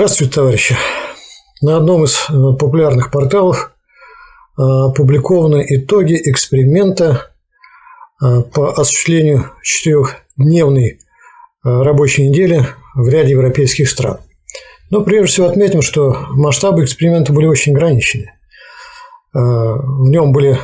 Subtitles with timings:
[0.00, 0.76] Здравствуйте, товарищи.
[1.60, 3.70] На одном из э, популярных порталов
[4.56, 7.34] э, опубликованы итоги эксперимента
[8.18, 11.00] э, по осуществлению четырехдневной
[11.62, 14.20] рабочей недели в ряде европейских стран.
[14.88, 18.32] Но прежде всего отметим, что масштабы эксперимента были очень ограничены.
[19.34, 20.58] В нем были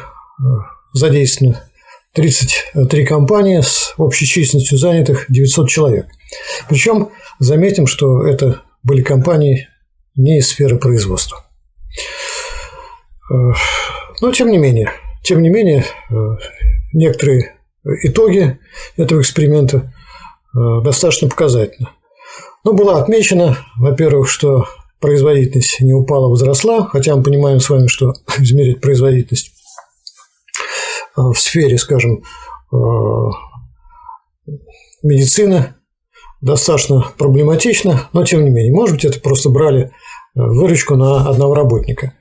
[0.94, 1.58] задействованы
[2.14, 6.06] 33 компании с общей численностью занятых 900 человек.
[6.70, 9.68] Причем заметим, что это были компании
[10.14, 11.44] не из сферы производства.
[13.30, 13.34] Э,
[14.20, 16.14] но тем не менее, тем не менее, э,
[16.92, 18.58] некоторые итоги
[18.96, 19.92] этого эксперимента
[20.54, 21.88] э, достаточно показательны.
[22.64, 24.66] Но было отмечено, во-первых, что
[25.00, 29.52] производительность не упала, возросла, хотя мы понимаем с вами, что измерить производительность
[31.16, 32.22] в сфере, скажем,
[35.02, 35.75] медицины
[36.46, 39.88] достаточно проблематично, но тем не менее, может быть, это просто брали э,
[40.34, 42.14] выручку на одного работника.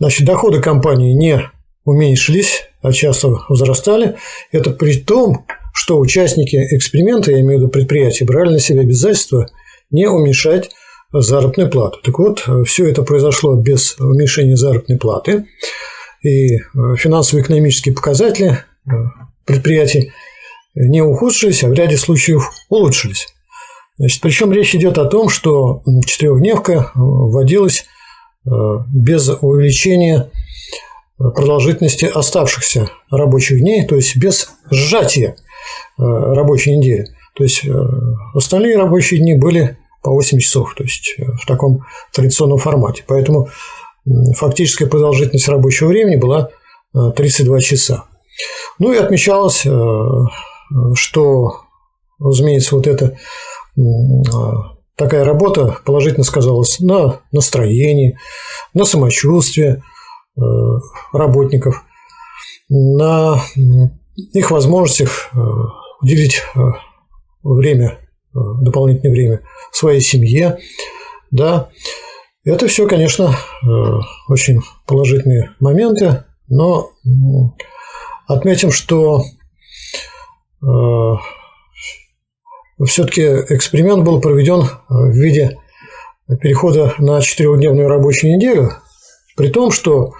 [0.00, 1.42] Значит, доходы компании не
[1.84, 4.16] уменьшились, а часто возрастали.
[4.52, 5.44] Это при том,
[5.74, 9.46] что участники эксперимента, я имею в виду предприятия, брали на себя обязательство
[9.90, 10.70] не уменьшать
[11.12, 11.98] заработную плату.
[12.02, 15.44] Так вот, э, все это произошло без уменьшения заработной платы.
[16.22, 16.58] И э,
[16.96, 18.58] финансово-экономические показатели
[19.44, 20.12] предприятий
[20.74, 23.26] не ухудшились, а в ряде случаев улучшились.
[23.98, 27.84] Значит, причем речь идет о том, что четырехдневка э, вводилась
[28.46, 28.50] э,
[28.94, 30.30] без увеличения
[31.18, 35.36] э, продолжительности оставшихся рабочих дней, то есть без сжатия
[35.98, 37.06] рабочей недели.
[37.34, 37.64] То есть
[38.34, 43.02] остальные рабочие дни были по 8 часов, то есть в таком традиционном формате.
[43.06, 43.48] Поэтому
[44.36, 46.50] фактическая продолжительность рабочего времени была
[46.94, 48.04] 32 часа.
[48.78, 49.66] Ну и отмечалось,
[50.94, 51.60] что,
[52.20, 53.18] разумеется, вот это
[54.98, 58.18] такая работа положительно сказалась на настроении,
[58.74, 59.76] на самочувствии
[60.36, 60.40] э,
[61.12, 61.84] работников,
[62.68, 63.40] на
[64.16, 65.38] их возможностях э,
[66.02, 66.58] уделить э,
[67.44, 67.98] время,
[68.34, 69.40] дополнительное время
[69.72, 70.58] своей семье.
[71.30, 71.70] Да.
[72.44, 73.36] Это все, конечно,
[74.28, 76.90] очень положительные моменты, но
[78.26, 79.22] отметим, что
[82.86, 85.58] все-таки эксперимент был проведен э, в виде
[86.40, 88.72] перехода на четырехдневную рабочую неделю,
[89.36, 90.12] при том, что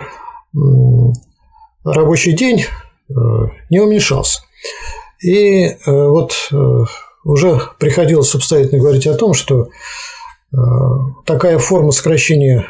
[1.85, 3.13] рабочий день э,
[3.71, 4.41] не уменьшался.
[5.23, 6.51] И э, вот
[7.25, 9.69] уже приходилось обстоятельно говорить о том, что
[11.27, 12.65] такая форма сокращения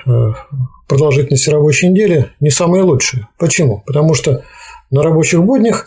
[0.88, 3.28] продолжительности рабочей недели не самая лучшая.
[3.38, 3.84] Почему?
[3.87, 4.43] Потому что
[4.91, 5.84] на рабочих буднях,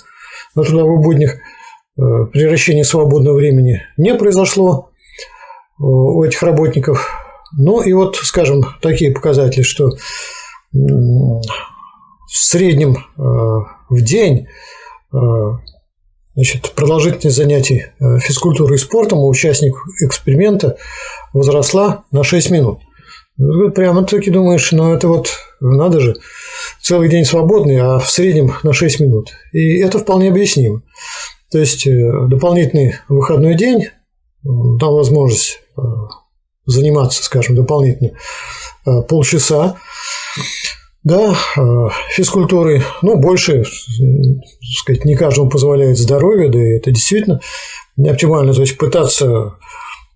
[0.55, 1.35] на трудовых буднях–
[1.95, 4.91] превращение свободного времени не произошло
[5.77, 7.07] у этих работников.
[7.57, 9.89] Ну и вот, скажем, такие показатели, что
[10.71, 11.41] в
[12.29, 13.21] среднем э,
[13.89, 14.47] в день
[15.13, 15.17] э,
[16.33, 20.77] значит, продолжительность занятий физкультурой и спортом у участников эксперимента
[21.33, 22.79] возросла на 6 минут.
[23.37, 25.29] Вы прямо таки думаешь, ну это вот
[25.59, 26.15] надо же,
[26.81, 29.31] целый день свободный, а в среднем на 6 минут.
[29.51, 30.83] И это вполне объяснимо.
[31.51, 33.89] То есть э, дополнительный выходной день
[34.43, 35.81] дал возможность э,
[36.65, 38.11] заниматься, скажем, дополнительно
[38.85, 39.75] э, полчаса,
[41.03, 41.35] да,
[42.11, 43.63] физкультурой, ну, больше,
[44.61, 47.41] сказать, не каждому позволяет здоровье, да и это действительно
[47.97, 49.55] не оптимально, то есть пытаться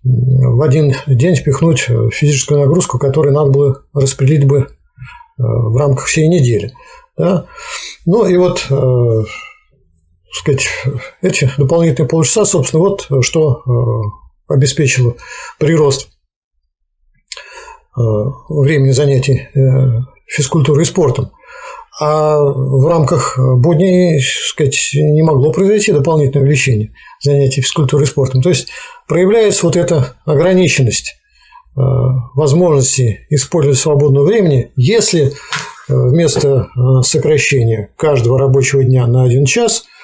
[0.04, 4.68] в один день впихнуть физическую нагрузку, которую надо было распределить бы
[5.36, 6.72] в рамках всей недели.
[7.18, 7.46] Да?
[8.04, 8.64] Ну и вот
[10.36, 10.68] сказать,
[11.22, 15.14] эти дополнительные полчаса, собственно, вот что э, обеспечило
[15.58, 16.08] прирост
[17.96, 18.00] э,
[18.48, 21.30] времени занятий э, физкультурой и спортом.
[21.98, 28.42] А в рамках будней, сказать, не могло произойти дополнительное увеличение занятий физкультурой и спортом.
[28.42, 28.68] То есть
[29.08, 31.14] проявляется вот эта ограниченность
[31.74, 35.32] возможности использовать свободного времени, если
[35.88, 36.68] вместо
[37.02, 39.86] сокращения каждого рабочего дня на один час–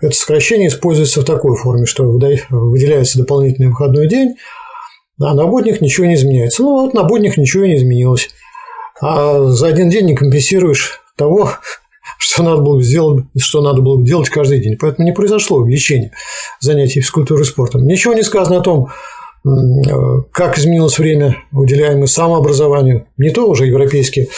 [0.00, 4.36] это сокращение используется в такой форме, что выделяется дополнительный выходной день,
[5.20, 6.62] а на буднях ничего не изменяется.
[6.62, 8.28] Ну, вот на буднях ничего не изменилось.
[9.00, 11.50] А за один день не компенсируешь того,
[12.18, 14.76] что надо было сделать, что надо было делать каждый день.
[14.78, 16.12] Поэтому не произошло увеличение
[16.60, 17.86] занятий физкультурой и спортом.
[17.86, 18.88] Ничего не сказано о том,
[20.32, 23.06] как изменилось время, уделяемое самообразованию.
[23.16, 24.28] Не то уже европейские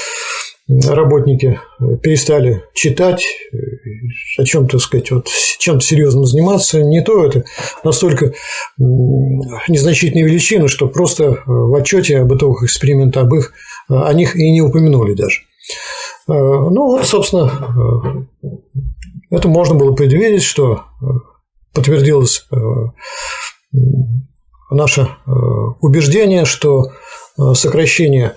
[0.69, 1.59] работники
[2.03, 3.25] перестали читать,
[4.37, 5.29] о чем-то сказать, вот
[5.59, 7.45] чем-то серьезным заниматься, не то это
[7.85, 8.35] настолько
[8.77, 13.53] незначительные величины, что просто в отчете об итогах эксперимента об их,
[13.89, 15.41] о них и не упомянули даже.
[16.27, 18.27] Ну вот, собственно,
[19.31, 20.83] это можно было предвидеть, что
[21.73, 22.47] подтвердилось
[24.71, 25.09] наше
[25.81, 26.93] убеждение, что
[27.55, 28.35] сокращение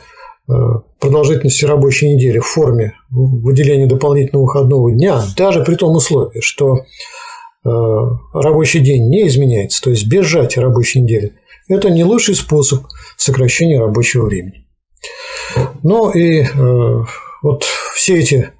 [1.00, 6.86] продолжительности рабочей недели в форме выделения дополнительного выходного дня, даже при том условии, что
[7.64, 11.34] рабочий день не изменяется, то есть без сжатия рабочей недели,
[11.70, 12.86] это не лучший способ
[13.18, 14.68] сокращения рабочего времени.
[15.84, 16.46] Ну и
[17.42, 17.66] вот
[17.96, 18.52] все эти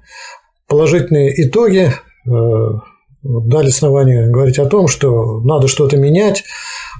[0.68, 1.92] положительные итоги
[2.24, 6.44] дали основания говорить о том, что надо что-то менять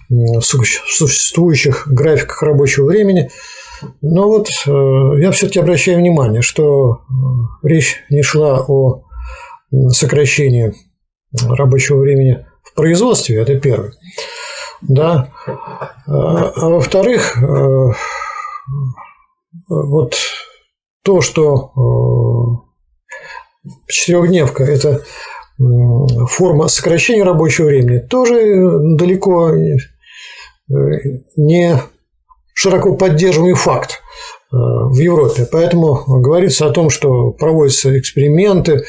[0.08, 3.30] в существующих графиках рабочего времени.
[4.00, 9.04] Но вот э, я все-таки обращаю внимание, что э, речь не шла о
[9.88, 10.74] сокращении
[11.48, 13.92] рабочего времени в производстве, это первое.
[14.82, 15.30] Да.
[15.46, 17.92] А, а во-вторых, э,
[19.68, 20.16] вот
[21.04, 22.64] то, что
[23.88, 25.02] четырехдневка– это
[26.28, 29.76] форма сокращения рабочего времени тоже далеко э,
[31.36, 31.78] не
[32.54, 35.46] широко поддерживаемый факт э, в Европе.
[35.50, 38.82] Поэтому говорится о том, что проводятся эксперименты э,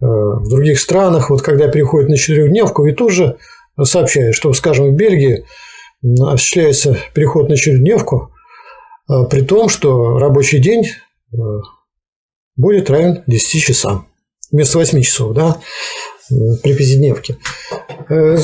[0.00, 3.36] в других странах, вот когда переходят на четырехдневку, и тоже
[3.82, 5.44] сообщают, что, скажем, в Бельгии
[6.20, 8.30] осуществляется переход на четырехдневку,
[9.30, 10.84] при том, что рабочий день
[12.56, 14.06] будет равен 10 часам
[14.54, 15.60] вместо 8 часов, да,
[16.62, 17.36] при пятидневке.
[18.08, 18.36] Э,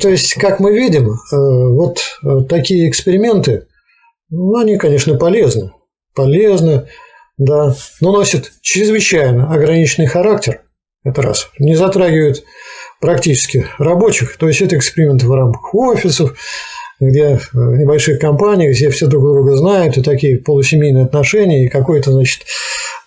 [0.00, 3.66] то есть, как мы видим, э, вот э, такие эксперименты,
[4.30, 5.72] ну, они, конечно, полезны.
[6.14, 6.86] Полезны,
[7.36, 10.62] да, но носят чрезвычайно ограниченный характер.
[11.04, 11.50] Это раз.
[11.58, 12.44] Не затрагивают
[13.00, 14.36] практически рабочих.
[14.38, 16.36] То есть, это эксперименты в рамках офисов,
[17.00, 22.12] где в небольших компаниях, где все друг друга знают, и такие полусемейные отношения, и какой-то,
[22.12, 22.44] значит,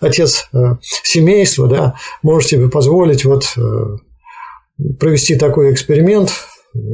[0.00, 3.60] отец э, семейства, да, может себе позволить вот э,
[5.00, 6.30] провести такой эксперимент,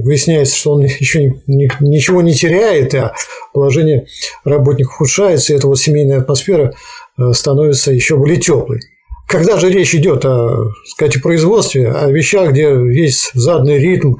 [0.02, 3.14] выясняется, что он еще ничего не теряет, а
[3.52, 4.06] положение
[4.44, 6.74] работника ухудшается, и эта вот семейная атмосфера
[7.18, 8.80] э, становится еще более теплой.
[9.26, 14.16] Когда же речь идет о, сказать, производстве, о вещах, где есть заданный ритм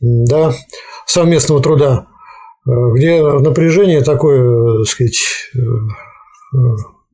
[0.00, 0.52] да,
[1.06, 2.06] совместного труда,
[2.66, 5.18] где напряжение такое, так сказать,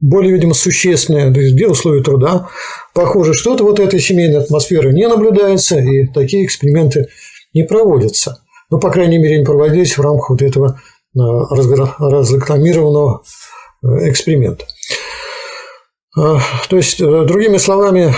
[0.01, 2.49] более, видимо, существенное, то есть где условия труда,
[2.95, 7.09] похоже, что-то вот этой семейной атмосферы не наблюдается, и такие эксперименты
[7.59, 8.43] не проводятся.
[8.71, 10.81] Ну, по крайней мере, не проводились в рамках вот этого
[11.15, 13.23] э, разрекламированного
[13.83, 14.67] э, эксперимента.
[16.19, 16.37] Э,
[16.69, 18.13] то есть, другими словами,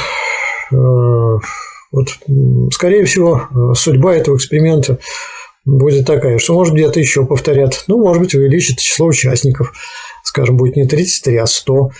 [0.73, 2.09] вот,
[2.73, 4.99] скорее всего, судьба этого эксперимента
[5.65, 9.73] будет такая, что, может, где-то еще повторят, ну, может быть, увеличит число участников–
[10.25, 11.91] скажем, будет не 33, а 100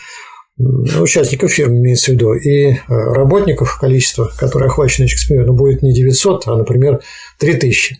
[1.01, 6.57] участников фирмы имеется в виду, и работников количество, которое охвачено экспериментом, будет не 900, а,
[6.57, 7.01] например,
[7.41, 7.99] 3000.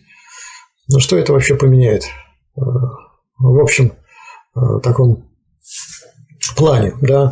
[0.89, 2.03] Ну, что это вообще поменяет?
[2.55, 2.61] Э,
[3.39, 3.93] в общем,
[4.55, 5.29] э, таком
[6.55, 7.31] плане, да,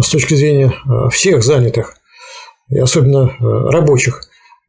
[0.00, 0.72] с точки зрения
[1.10, 1.96] всех занятых,
[2.70, 3.34] и особенно
[3.70, 4.20] рабочих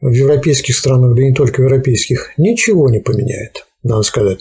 [0.01, 4.39] в европейских странах, да и не только европейских, ничего не поменяет, надо сказать.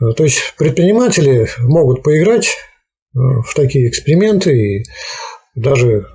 [0.00, 4.84] Э, то есть предприниматели могут поиграть э, в такие эксперименты и
[5.54, 6.06] даже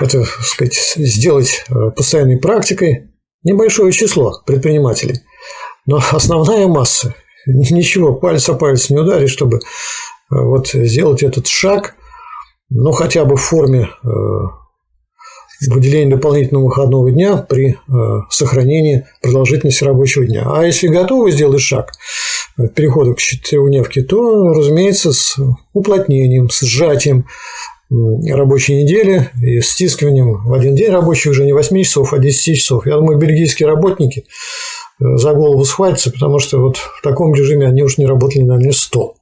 [0.00, 3.11] это, сказать, сделать э, постоянной практикой
[3.44, 5.20] небольшое число предпринимателей.
[5.86, 7.14] Но основная масса
[7.46, 9.60] ничего, палец о палец не ударит, чтобы
[10.30, 11.94] вот сделать этот шаг,
[12.70, 13.90] ну, хотя бы в форме
[15.68, 17.78] выделения дополнительного выходного дня при
[18.30, 20.44] сохранении продолжительности рабочего дня.
[20.46, 21.92] А если готовы сделать шаг,
[22.74, 25.36] перехода к четырехдневке, то, разумеется, с
[25.72, 27.26] уплотнением, с сжатием
[28.30, 32.86] рабочей недели и стискиванием в один день рабочий уже не 8 часов, а 10 часов.
[32.86, 34.24] Я думаю, бельгийские работники
[35.00, 38.72] э, за голову схватятся, потому что вот в таком режиме они уж не работали, наверное,
[38.72, 39.14] 100.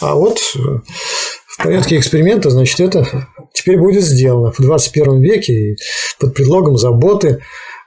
[0.00, 5.76] А вот э, в порядке эксперимента, значит, это теперь будет сделано в 21 веке и
[6.18, 7.40] под предлогом заботы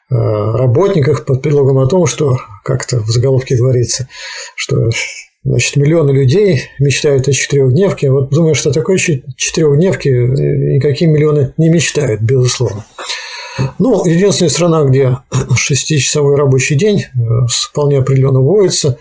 [0.10, 4.08] работниках под предлогом о том, что как-то в заголовке говорится,
[4.56, 4.92] что
[5.44, 8.12] значит, миллионы людей мечтают о четырехдневке.
[8.12, 12.86] Вот думаю, что такой четырехдневки никакие миллионы не мечтают, безусловно.
[13.78, 15.18] Ну, единственная страна, где
[15.56, 17.08] шестичасовой рабочий день э,
[17.48, 18.98] вполне определенно вводится,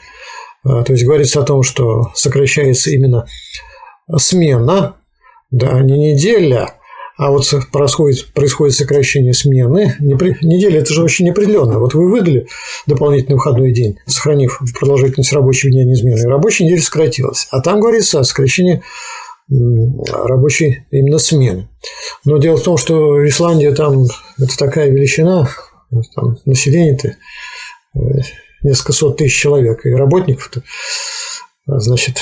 [0.64, 3.26] э, то есть говорится о том, что сокращается именно
[4.18, 4.96] смена
[5.50, 6.74] да, не неделя,
[7.22, 9.94] а вот происходит, происходит сокращение смены.
[10.00, 11.78] Неделя– это же очень неопределенно.
[11.78, 12.48] Вот вы выдали
[12.88, 17.46] дополнительный выходной день, сохранив продолжительность рабочего дня неизменной, рабочая неделя сократилась.
[17.52, 18.82] А там говорится о сокращении
[19.48, 21.68] рабочей именно смены.
[22.24, 24.04] Но дело в том, что Исландия там
[24.38, 25.48] это такая величина,
[26.16, 28.00] там население-то э,
[28.64, 30.62] несколько сот тысяч человек, и работников-то,
[31.66, 32.18] значит,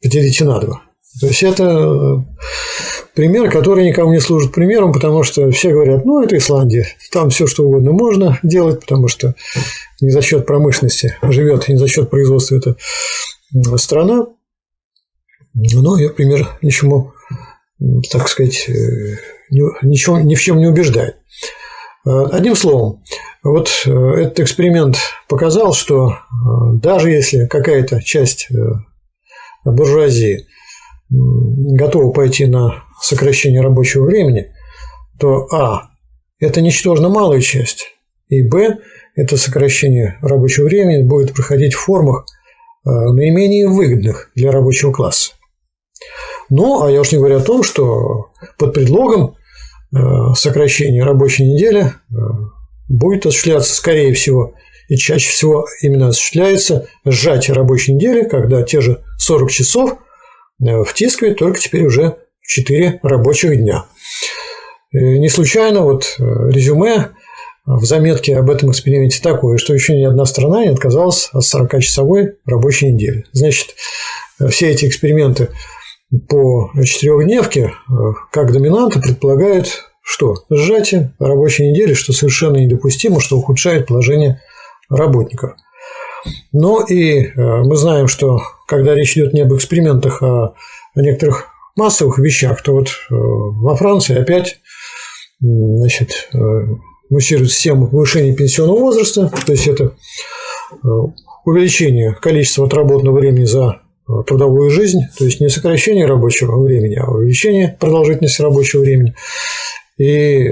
[0.00, 0.82] поделите на два.
[1.20, 2.16] То есть это э,
[3.14, 7.46] пример, который никому не служит примером, потому что все говорят, ну, это Исландия, там все
[7.46, 9.34] что угодно можно делать, потому что
[10.00, 12.76] не за счет промышленности живет, не за счет производства эта
[13.76, 14.26] страна.
[15.54, 17.12] Но я пример ничему,
[18.10, 19.16] так сказать, э,
[19.50, 21.16] ничего, ни в чем не убеждает.
[22.04, 23.04] Э, одним словом,
[23.44, 24.96] вот этот эксперимент
[25.28, 26.18] показал, что
[26.82, 28.48] даже если какая-то часть
[29.64, 30.46] буржуазии
[31.10, 34.52] готовы пойти на сокращение рабочего времени,
[35.20, 35.90] то А–
[36.40, 37.86] это ничтожно малая часть,
[38.28, 38.78] и Б–
[39.14, 45.32] это сокращение рабочего времени будет проходить в формах э, наименее выгодных для рабочего класса.
[46.50, 49.36] Ну, а я уж не говорю о том, что под предлогом
[49.94, 52.14] э, сокращения рабочей недели э,
[52.88, 54.54] будет осуществляться, скорее всего,
[54.88, 59.98] и чаще всего именно осуществляется сжатие рабочей недели, когда те же 40 часов
[60.62, 63.86] Э, втискивает только теперь уже в 4 рабочих дня.
[64.92, 67.10] Э, не случайно вот э, резюме
[67.66, 72.34] в заметке об этом эксперименте такое, что еще ни одна страна не отказалась от 40-часовой
[72.44, 73.24] рабочей недели.
[73.32, 73.74] Значит,
[74.50, 75.48] все эти эксперименты
[76.28, 77.72] по четырехдневке
[78.30, 80.34] как доминанты предполагают что?
[80.50, 84.42] Сжатие рабочей недели, что совершенно недопустимо, что ухудшает положение
[84.90, 85.54] работников.
[86.52, 90.52] Но и мы знаем, что когда речь идет не об экспериментах, а
[90.94, 94.60] о некоторых массовых вещах, то вот э, во Франции опять
[95.40, 96.38] значит, э,
[97.10, 100.88] муссирует систему повышения пенсионного возраста, то есть это э,
[101.44, 103.80] увеличение количества отработанного времени за
[104.26, 109.14] трудовую жизнь, то есть не сокращение рабочего времени, а увеличение продолжительности рабочего времени.
[109.96, 110.46] И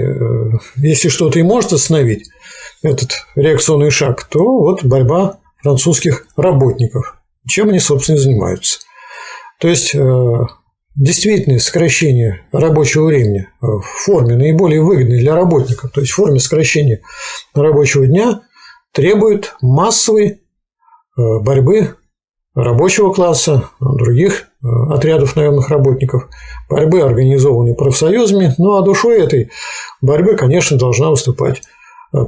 [0.77, 2.29] если что-то и может остановить
[2.81, 8.79] этот реакционный шаг, то вот борьба французских работников чем они, собственно, и занимаются.
[9.59, 9.95] То есть,
[10.95, 17.01] действительное сокращение рабочего времени в форме наиболее выгодной для работников, то есть в форме сокращения
[17.55, 18.41] рабочего дня,
[18.91, 20.35] требует массовой э,
[21.15, 21.95] борьбы
[22.53, 26.29] рабочего класса, других э, отрядов наемных работников,
[26.69, 29.49] борьбы, организованной профсоюзами, ну а душой этой
[30.01, 31.61] борьбы, конечно, должна выступать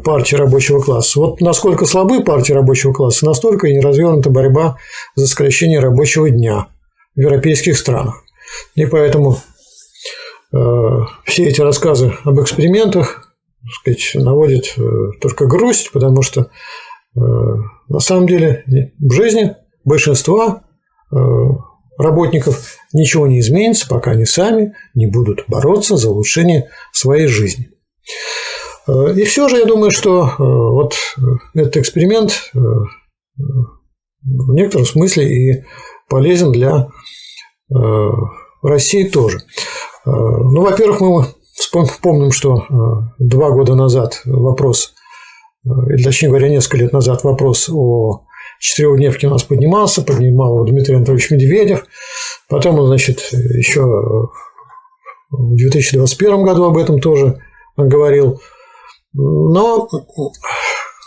[0.04, 1.20] партии рабочего класса.
[1.20, 4.78] Вот насколько слабы партии рабочего класса, настолько и не развернута борьба
[5.14, 6.70] за сокращение рабочего дня
[7.16, 8.25] в европейских странах.
[8.76, 9.38] И поэтому
[10.54, 10.58] э,
[11.24, 14.82] все эти рассказы об экспериментах так сказать, наводят э,
[15.22, 17.20] только грусть, потому что э,
[17.88, 18.64] на самом деле
[19.00, 20.64] в жизни большинства
[21.98, 27.70] работников ничего не изменится, пока они сами не будут бороться за улучшение своей жизни.
[28.88, 30.96] И все же я думаю, что вот
[31.54, 35.64] этот эксперимент в некотором смысле и
[36.10, 36.90] полезен для
[38.68, 39.40] России тоже.
[40.06, 41.26] Ну, во-первых, мы
[42.02, 42.66] помним, что
[43.20, 44.94] два года назад вопрос,
[45.66, 48.26] или точнее говоря, несколько лет назад вопрос о
[48.60, 51.86] четырехдневке у нас поднимался, поднимал Дмитрий Анатольевич Медведев.
[52.50, 53.82] Потом он, значит, еще
[55.32, 57.40] в 2021 году об этом тоже
[57.78, 58.42] говорил.
[59.14, 59.88] Но,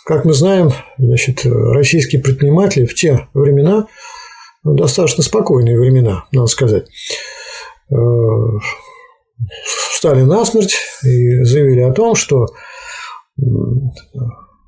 [0.04, 3.86] как мы знаем, значит, российские предприниматели в те времена,
[4.64, 7.47] ну, достаточно спокойные времена, надо сказать, э,
[9.92, 12.46] встали насмерть и заявили о том, что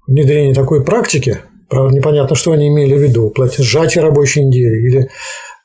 [0.06, 5.08] внедрение такой практики, правда, непонятно, что они имели в виду, сжатие рабочей недели или э,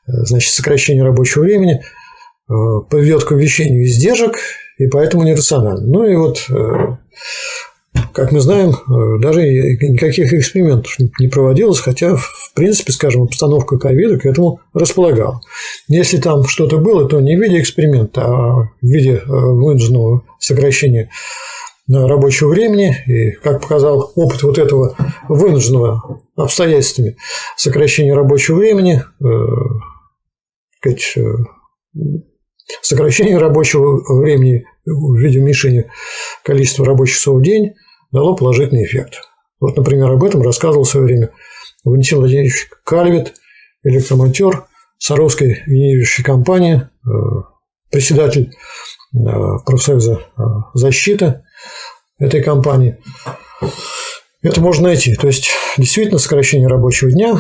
[0.06, 2.54] значит, сокращение рабочего времени, э,
[2.90, 4.38] поведет к увеличению издержек
[4.78, 5.86] и поэтому нерационально.
[5.86, 6.46] Ну и вот
[8.16, 14.18] как мы знаем, э, даже никаких экспериментов не проводилось, хотя, в принципе, скажем, обстановка ковида
[14.18, 15.42] к этому располагала.
[15.90, 21.10] Если там что-то было, то не в виде эксперимента, а в виде э, вынужденного сокращения
[21.90, 22.96] э, рабочего времени.
[23.06, 24.96] И, как показал опыт вот этого
[25.28, 27.18] вынужденного обстоятельствами
[27.58, 29.04] сокращения рабочего времени,
[30.80, 31.18] сказать,
[32.82, 35.92] сокращение рабочего времени в виде уменьшения
[36.44, 37.74] количества рабочих часов в день
[38.16, 39.22] дало положительный эффект.
[39.60, 41.32] Вот, например, об этом рассказывал в свое время
[41.84, 43.34] Валентин Владимирович Кальвит,
[43.84, 44.66] электромонтер
[44.98, 47.10] Саровской генерирующей компании, э,
[47.92, 48.52] председатель
[49.66, 50.26] профсоюза
[50.74, 51.44] защиты
[52.18, 52.98] этой компании.
[54.42, 55.16] Это можно найти.
[55.16, 57.40] То есть, действительно, сокращение рабочего дня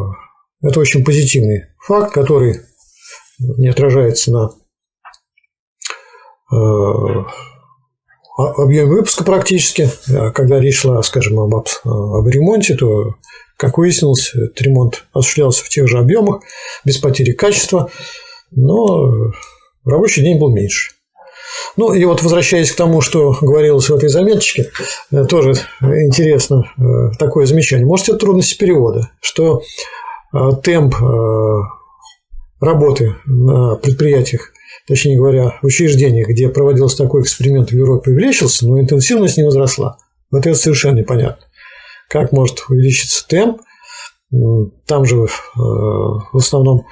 [0.62, 2.60] –это очень позитивный факт, который
[3.38, 4.50] не отражается на
[8.36, 9.90] объеме выпуска практически.
[10.34, 13.14] Когда речь шла, скажем, об, об ремонте, то,
[13.56, 16.42] как выяснилось, этот ремонт осуществлялся в тех же объемах,
[16.84, 17.90] без потери качества,
[18.50, 19.32] но
[19.84, 20.96] рабочий день был меньше.
[21.76, 24.70] Ну, и вот возвращаясь к тому, что говорилось в этой заметочке,
[25.10, 27.86] э, тоже интересно э, такое замечание.
[27.86, 29.62] Может, это трудности перевода, что
[30.32, 30.96] э, темп
[32.60, 34.52] работы на предприятиях
[34.86, 39.98] точнее говоря, учреждениях, где проводился такой эксперимент в Европе, увеличился, но интенсивность не возросла.
[40.30, 41.44] Вот это совершенно непонятно.
[42.08, 43.60] Как может увеличиться темп?
[44.86, 45.26] Там же э,
[45.56, 46.86] в основном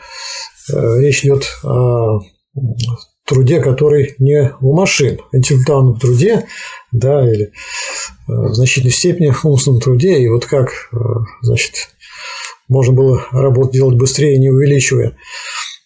[0.73, 2.21] э, речь идет о
[3.27, 6.47] труде, который не у машин, интеллектуальном труде,
[6.93, 7.51] да, или э,
[8.27, 10.19] в значительной степени в умственном труде.
[10.21, 10.91] И вот как,
[11.43, 11.91] значит,
[12.69, 15.17] можно было работу делать быстрее, не увеличивая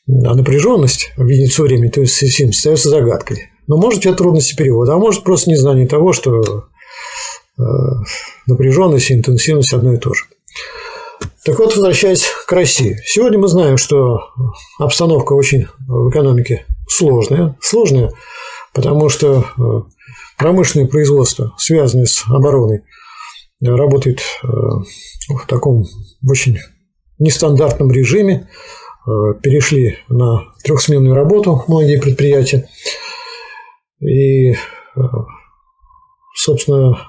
[0.09, 3.51] напряженность в единицу времени, то есть сим, остается загадкой.
[3.67, 6.65] Но может это трудности перевода, а может просто незнание того, что
[7.59, 7.63] э,
[8.47, 10.25] напряженность и интенсивность одно и то же.
[11.45, 12.99] Так вот, возвращаясь к России.
[13.05, 14.21] Сегодня мы знаем, что
[14.79, 17.57] обстановка очень в экономике сложная.
[17.61, 18.11] Сложная,
[18.73, 19.63] потому что э,
[20.39, 22.83] промышленное производство, связанное с обороной,
[23.61, 25.85] работает э, в таком
[26.27, 26.59] очень
[27.19, 28.49] нестандартном режиме.
[29.09, 32.69] Э, перешли на трехсменную работу многие предприятия.
[34.01, 34.57] И, э,
[36.35, 37.09] собственно,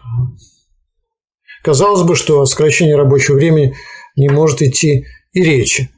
[1.62, 3.76] казалось бы, что о сокращении рабочего времени
[4.16, 5.90] не может идти и речи.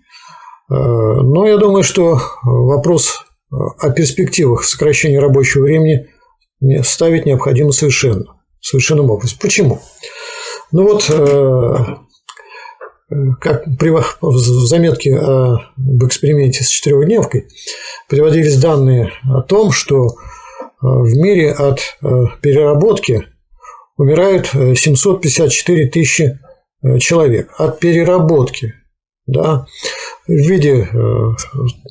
[0.71, 6.08] Э, но я думаю, что вопрос о перспективах сокращения рабочего времени
[6.82, 8.26] ставить необходимо совершенно,
[8.60, 9.38] совершенным образом.
[9.39, 9.82] Почему?
[10.71, 11.12] Ну вот
[13.39, 13.65] как
[14.21, 17.47] в заметке об эксперименте с четырехдневкой
[18.08, 20.12] приводились данные о том, что э,
[20.82, 22.08] в мире от э,
[22.41, 23.28] переработки
[23.97, 26.39] умирают 754 э, тысячи
[27.00, 27.52] человек.
[27.58, 28.74] От переработки,
[29.28, 29.67] да,
[30.26, 30.88] в виде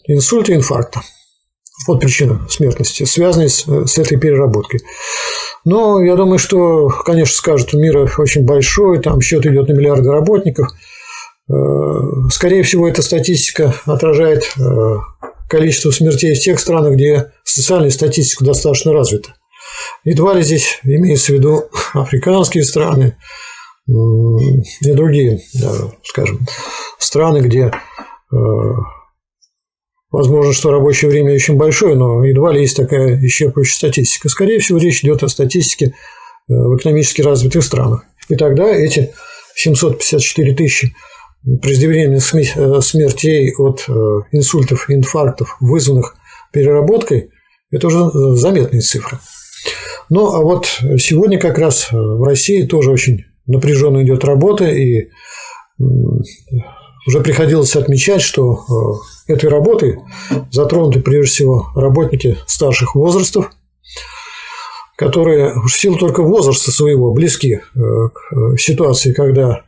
[0.06, 1.02] инсульта, инфаркта.
[1.86, 4.80] Вот причина смертности, связанная с, с этой переработкой.
[5.64, 10.68] Но я думаю, что, конечно, скажут, мир очень большой, там счет идет на миллиарды работников–
[12.30, 14.96] скорее всего, эта статистика отражает э,
[15.48, 19.34] количество смертей в тех странах, где социальная статистика достаточно развита.
[20.04, 23.16] Едва ли здесь имеется в виду африканские страны
[23.88, 25.40] и другие,
[26.04, 26.46] скажем,
[26.98, 27.72] страны, где
[28.32, 28.36] э,
[30.12, 34.28] возможно, что рабочее время очень большое, но едва ли есть такая исчерпывающая статистика.
[34.28, 35.94] Скорее всего, речь идет о статистике
[36.46, 38.04] в экономически развитых странах.
[38.28, 39.12] И тогда эти
[39.56, 40.94] 754 тысячи
[41.44, 43.92] преждевременных э, смертей от э,
[44.32, 46.16] инсультов и инфарктов, вызванных
[46.52, 47.30] переработкой,
[47.70, 49.18] это уже э, заметные цифры.
[50.10, 50.66] Ну, а вот
[50.98, 55.08] сегодня как раз в России тоже очень напряженно идет работа, и
[57.06, 60.00] уже приходилось отмечать, что этой работой
[60.50, 63.52] затронуты прежде всего работники старших возрастов,
[64.96, 69.62] которые в силу только возраста своего близки к ситуации, когда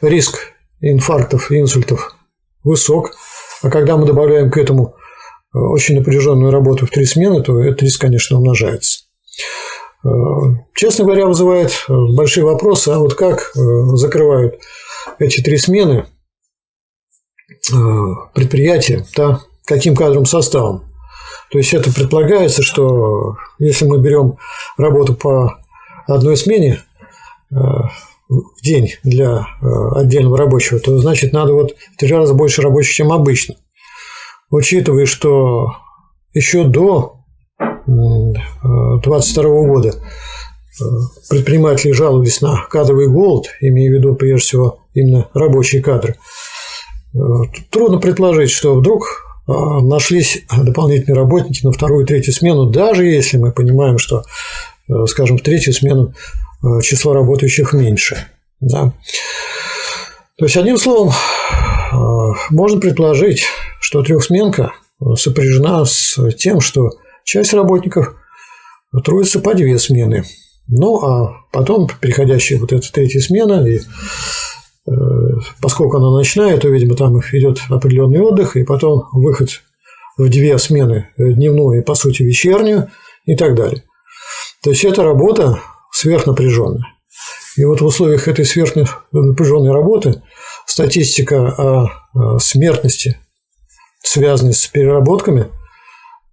[0.00, 2.16] риск инфарктов и инсультов
[2.66, 3.12] высок.
[3.62, 4.96] А когда мы добавляем к этому
[5.54, 9.04] э, очень напряженную работу в три смены, то этот риск, конечно, умножается.
[10.04, 10.08] Э,
[10.74, 14.60] честно говоря, вызывает э, большие вопросы, а вот как закрывают
[15.18, 16.06] эти три смены
[18.34, 20.84] предприятия, да, каким кадровым составом.
[21.50, 24.36] То есть это предполагается, что если мы берем
[24.76, 25.58] работу по
[26.06, 26.80] одной смене,
[28.28, 32.94] в день для э, отдельного рабочего, то значит надо вот в три раза больше рабочих,
[32.94, 33.54] чем обычно.
[34.50, 35.68] Учитывая, что
[36.32, 37.20] еще до
[37.86, 40.84] 2022 года э,
[41.30, 46.16] предприниматели жаловались на кадровый голод, имея в виду прежде всего именно рабочие кадры.
[47.14, 47.18] Э,
[47.70, 53.52] трудно предположить, что вдруг нашлись дополнительные работники на вторую и третью смену, даже если мы
[53.52, 54.24] понимаем, что,
[55.06, 56.45] скажем, в третью смену Э,
[56.82, 58.26] число работающих меньше.
[58.60, 58.92] Да.
[60.38, 61.94] То есть, одним словом, э,
[62.50, 63.44] можно предположить,
[63.80, 64.72] что трехсменка
[65.14, 66.90] сопряжена с тем, что
[67.24, 68.14] часть работников
[69.04, 70.24] трудится по две смены.
[70.68, 74.90] Ну, а потом переходящая вот эта третья смена, и э,
[75.60, 79.62] поскольку она ночная, то, видимо, там идет определенный отдых, и потом выход
[80.16, 82.90] в две смены, дневную и, по сути, вечернюю
[83.26, 83.84] и так далее.
[84.62, 85.60] То есть это работа
[85.98, 86.84] сверхнапряженная.
[87.56, 90.22] И вот в условиях этой сверхнапряженной работы
[90.66, 93.18] статистика о смертности,
[94.02, 95.46] связанной с переработками,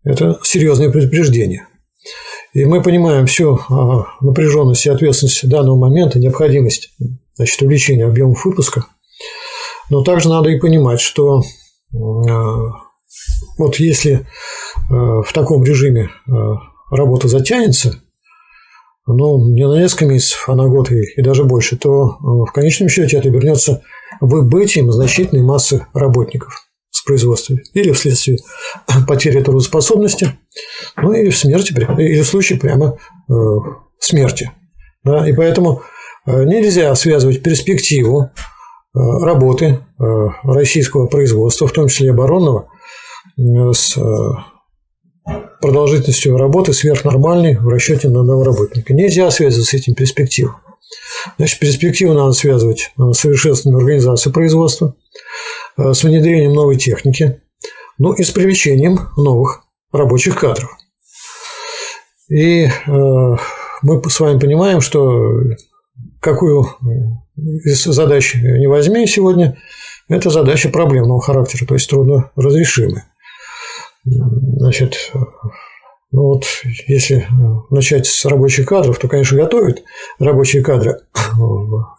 [0.03, 1.65] это серьезное предупреждение.
[2.51, 3.57] И мы понимаем всю
[4.19, 6.93] напряженность и ответственность данного момента, необходимость
[7.35, 8.85] значит, увеличения объемов выпуска.
[9.89, 11.41] Но также надо и понимать, что
[13.57, 14.27] вот если
[14.89, 16.09] в таком режиме
[16.91, 18.02] работа затянется,
[19.05, 22.51] ну, не на несколько месяцев, а на год и, и даже больше, то э, в
[22.53, 23.81] конечном счете это вернется
[24.21, 28.37] выбытием значительной массы работников с производства или вследствие
[29.07, 30.37] потери трудоспособности,
[30.95, 32.97] ну или в смерти, или в случае прямо
[33.29, 33.33] э,
[33.99, 34.51] смерти.
[35.03, 35.27] Да?
[35.27, 35.81] И поэтому
[36.25, 38.29] э, нельзя связывать перспективу э,
[38.93, 39.79] работы
[40.43, 42.69] российского производства, в том числе оборонного,
[43.37, 43.41] э,
[43.73, 43.97] с
[45.61, 48.93] продолжительностью работы сверхнормальной в расчете на одного работника.
[48.93, 50.55] Нельзя связывать с этим перспективу.
[51.37, 54.95] Значит, перспективу надо связывать с совершенствованием организации производства,
[55.77, 57.41] э, с внедрением новой техники,
[57.97, 60.69] ну и с привлечением новых рабочих кадров.
[62.29, 65.33] И э, мы с вами понимаем, что
[66.19, 66.67] какую
[67.35, 69.57] из задач не возьми сегодня,
[70.09, 73.12] это задача проблемного характера, то есть трудно разрешимая.
[74.05, 75.11] Значит,
[76.11, 76.45] ну вот
[76.87, 77.27] если
[77.69, 79.83] начать с рабочих кадров, то, конечно, готовят
[80.19, 81.95] рабочие кадры в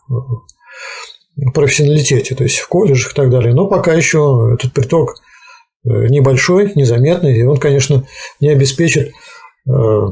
[1.53, 3.55] профессионалитете, то есть в колледжах и так далее.
[3.55, 5.15] Но пока еще этот приток
[5.85, 8.07] э, небольшой, незаметный, и он, конечно,
[8.41, 9.13] не обеспечит
[9.69, 10.07] э,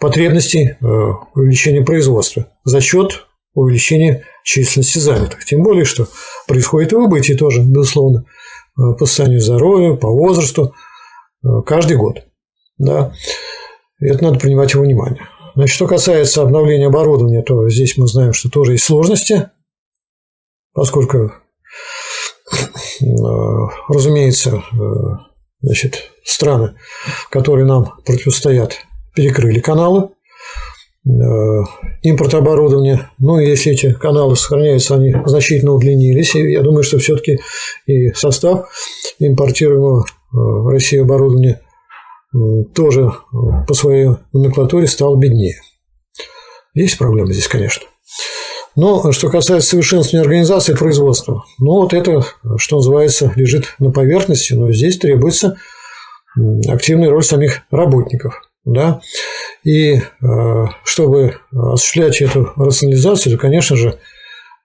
[0.00, 0.86] потребностей э,
[1.34, 5.44] увеличения производства за счет увеличения численности занятых.
[5.44, 6.08] Тем более, что
[6.48, 8.24] происходит и выбытие тоже, безусловно.
[8.76, 10.74] Э, по состоянию здоровья, по возрасту,
[11.44, 12.24] э, каждый год.
[12.78, 13.12] Да.
[14.00, 15.28] И это надо принимать во внимание.
[15.54, 19.50] Значит, что касается обновления оборудования, то здесь мы знаем, что тоже есть сложности,
[20.72, 21.32] поскольку, э,
[23.88, 24.64] разумеется,
[25.60, 26.74] значит, страны,
[27.30, 28.78] которые нам противостоят,
[29.14, 30.10] перекрыли каналы,
[31.04, 33.10] импорт оборудования.
[33.18, 36.34] Ну, если эти каналы сохраняются, они значительно удлинились.
[36.34, 37.40] И я думаю, что все-таки
[37.86, 38.68] и состав
[39.18, 41.60] импортируемого э, в России оборудования
[42.74, 43.12] тоже
[43.68, 45.54] по своей номенклатуре стал беднее.
[46.74, 47.86] Есть проблемы здесь, конечно.
[48.76, 52.24] Но что касается совершенствования организации производства, ну вот это,
[52.56, 55.56] что называется, лежит на поверхности, но здесь требуется
[56.66, 58.43] активная роль самих работников.
[58.64, 59.00] Да?
[59.62, 60.00] И э,
[60.84, 63.94] чтобы осуществлять эту рационализацию, то, конечно же, э,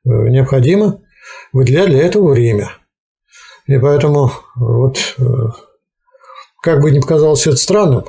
[0.04, 1.02] необходимо
[1.52, 2.72] выделять для этого время.
[3.68, 5.18] И поэтому э, вот
[6.62, 8.06] как бы ни показалось это странным,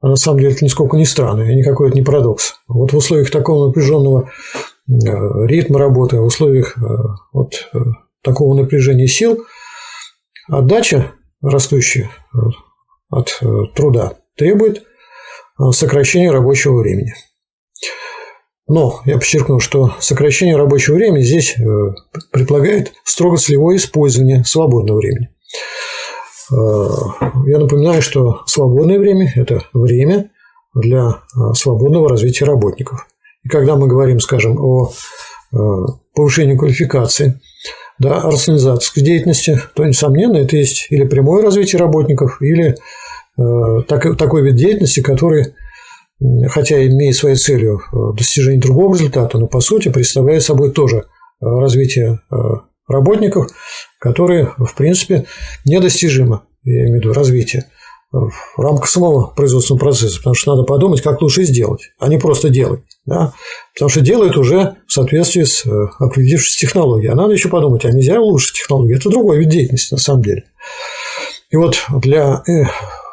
[0.00, 2.54] а на самом деле это нисколько не странно, и никакой это не парадокс.
[2.68, 4.30] Вот в условиях такого напряженного
[4.86, 6.76] ритма работы, в условиях
[7.32, 7.70] вот
[8.22, 9.44] такого напряжения сил,
[10.48, 11.12] отдача
[11.42, 12.10] растущая
[13.10, 13.40] от
[13.74, 14.84] труда требует
[15.72, 17.14] сокращение рабочего времени.
[18.66, 21.62] Но я подчеркну, что сокращение рабочего времени здесь э,
[22.30, 25.28] предполагает строго целевое использование свободного времени.
[26.52, 26.88] Э,
[27.46, 30.30] я напоминаю, что свободное время– это время
[30.74, 31.22] для
[31.54, 33.08] свободного развития работников.
[33.42, 34.92] И когда мы говорим, скажем, о
[36.14, 37.40] повышении квалификации,
[37.98, 42.76] да, рационализации деятельности, то, несомненно, это есть или прямое развитие работников, или
[43.40, 45.54] Э, такой вид деятельности, который,
[46.48, 51.02] хотя имеет своей целью э, достижение другого результата, но по сути представляет собой тоже э,
[51.40, 52.20] развитие
[52.86, 53.46] работников,
[53.98, 55.24] которые, в принципе,
[55.64, 57.66] недостижимо, я имею в виду развитие,
[58.12, 62.48] в рамках самого производственного процесса, потому что надо подумать, как лучше сделать, а не просто
[62.48, 62.80] делать.
[63.06, 63.32] Да?
[63.72, 65.64] Потому что делают уже в соответствии с
[66.00, 67.12] определившейся технологией.
[67.12, 68.98] А надо еще подумать, а нельзя улучшить технологию?
[68.98, 70.42] Это другой вид деятельности, на самом деле.
[71.50, 72.42] И вот для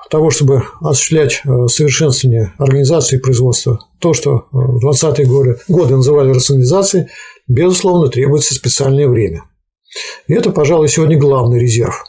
[0.09, 6.31] того, чтобы осуществлять э, совершенствование организации производства, то, что э, в 20-е годы, годы называли
[6.31, 7.07] рационализацией,
[7.47, 9.43] безусловно, требуется специальное время.
[10.27, 12.03] И это, пожалуй, сегодня главный резерв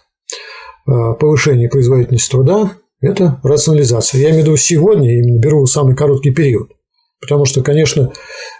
[0.86, 4.20] э, повышения производительности труда– это рационализация.
[4.20, 6.70] Я имею в виду сегодня, именно беру самый короткий период.
[7.20, 8.12] Потому что, конечно,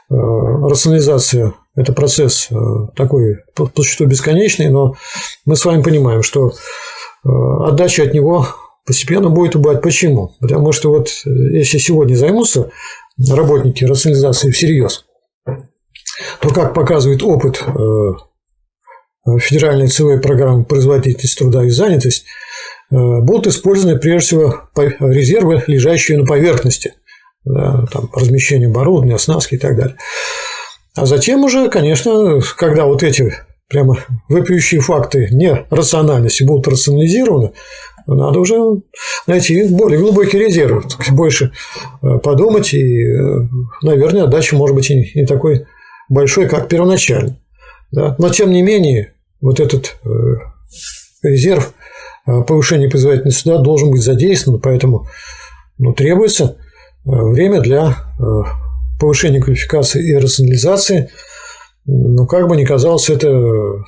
[0.09, 2.49] рационализация– это процесс
[2.97, 4.97] такой по существу бесконечный, но
[5.45, 6.51] мы с вами понимаем, что
[7.23, 8.49] отдача от него
[8.89, 9.83] постепенно будет убывать.
[9.83, 10.35] Почему?
[10.41, 12.71] Потому что вот э, если сегодня займутся
[13.31, 15.05] работники рационализации всерьез,
[15.45, 22.25] то, как показывает опыт э, федеральной целевой программы производительность труда и занятость
[22.91, 24.71] будут использованы прежде всего
[25.01, 26.95] резервы, лежащие на поверхности,
[27.45, 29.97] там, размещение оборудования, оснастки и так далее.
[30.97, 33.35] А затем уже, конечно, когда вот эти
[33.69, 33.99] прямо
[34.29, 37.53] вопиющие факты нерациональности будут рационализированы,
[38.15, 38.57] надо уже
[39.27, 41.53] найти более глубокий резерв, больше
[42.03, 43.49] э, подумать, и, э,
[43.83, 45.67] наверное, отдача может быть и не такой
[46.09, 47.39] большой, как первоначально.
[47.93, 48.17] Да?
[48.19, 50.09] Но, тем не менее, вот этот э,
[51.23, 51.75] резерв
[52.47, 55.07] повышения производительности суда должен быть задействован, поэтому
[55.79, 56.59] ну, требуется
[57.05, 57.97] время для
[59.01, 61.11] повышения квалификации и рационализации.
[61.87, 63.83] Ну, как бы ни казалось это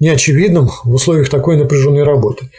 [0.00, 2.50] неочевидным в условиях такой напряженной работы.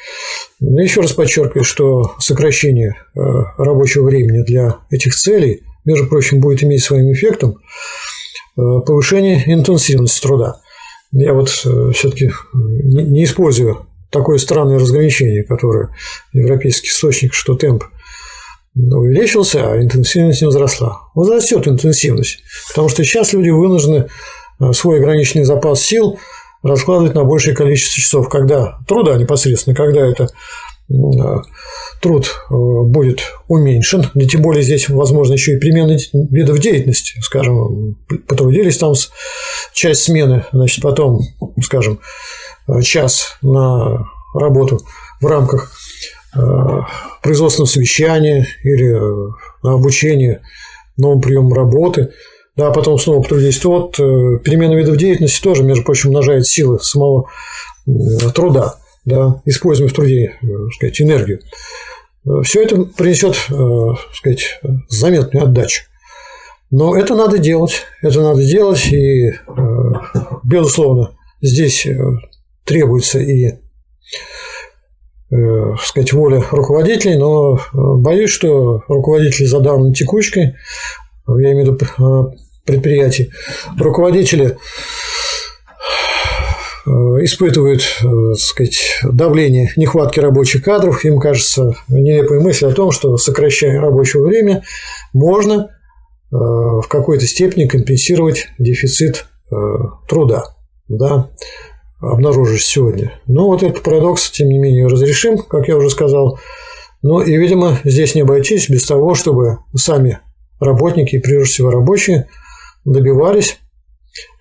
[0.59, 3.19] Но еще раз подчеркиваю, что сокращение э,
[3.57, 7.55] рабочего времени для этих целей, между прочим, будет иметь своим эффектом э,
[8.55, 10.61] повышение интенсивности труда.
[11.11, 15.89] Я вот э, все-таки не использую такое странное разграничение, которое
[16.33, 17.83] европейский источник, что темп
[18.73, 21.01] увеличился, а интенсивность не возросла.
[21.15, 24.07] Возрастет интенсивность, потому что сейчас люди вынуждены
[24.71, 26.19] свой ограниченный запас сил–
[26.63, 30.27] раскладывать на большее количество часов, когда труда непосредственно, когда это
[32.01, 37.97] труд э, будет уменьшен, и тем более здесь, возможно, еще и перемены видов деятельности, скажем,
[38.27, 38.93] потрудились там
[39.73, 41.19] часть смены, значит, потом,
[41.61, 41.99] скажем,
[42.83, 44.79] час на работу
[45.19, 45.73] в рамках
[46.35, 46.39] э,
[47.21, 49.31] производственного совещания или э,
[49.63, 50.41] на обучение
[50.95, 52.11] новым приемам работы–
[52.57, 57.29] да, потом снова потрудились, вот э, перемена видов деятельности тоже, между прочим, умножает силы самого
[57.85, 57.91] э,
[58.33, 61.39] труда, да, используя в труде, э, так сказать, энергию.
[62.43, 65.83] Все это принесет, так сказать, заметную отдачу.
[66.71, 69.31] Но это надо делать, это надо делать, и,
[70.43, 71.87] безусловно, здесь
[72.65, 73.53] требуется и
[75.29, 80.55] сказать, воля руководителей, но боюсь, что руководители задавлены текучкой,
[81.29, 82.33] я имею в виду
[82.67, 83.31] предприятий,
[83.79, 84.57] руководители
[86.85, 86.89] э,
[87.23, 91.03] испытывают, э, так сказать, давление нехватки рабочих кадров.
[91.05, 94.63] Им кажется нелепая мысль о том, что сокращая рабочее время,
[95.13, 99.25] можно э, в какой-то степени компенсировать дефицит
[100.09, 100.43] труда,
[100.89, 101.29] да,
[102.01, 103.21] обнаружившийся сегодня.
[103.27, 106.37] Но вот этот парадокс, тем не менее, разрешим, как я уже сказал.
[107.01, 110.19] Ну и, видимо, здесь не обойтись без того, чтобы сами
[110.59, 112.27] работники, прежде всего рабочие,
[112.87, 113.59] добивались